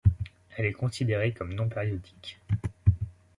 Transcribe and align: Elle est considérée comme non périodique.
Elle 0.57 0.65
est 0.65 0.73
considérée 0.73 1.31
comme 1.31 1.53
non 1.53 1.69
périodique. 1.69 2.39